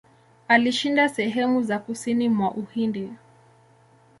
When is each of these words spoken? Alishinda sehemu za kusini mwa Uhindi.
Alishinda 0.47 1.09
sehemu 1.09 1.61
za 1.63 1.79
kusini 1.79 2.29
mwa 2.29 2.51
Uhindi. 2.51 3.09